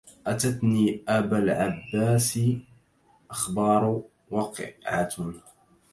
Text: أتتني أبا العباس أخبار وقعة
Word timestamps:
أتتني 0.27 1.03
أبا 1.07 1.37
العباس 1.39 2.39
أخبار 3.31 4.01
وقعة 4.31 5.09